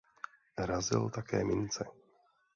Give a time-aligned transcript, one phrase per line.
[0.61, 1.85] Razil také mince.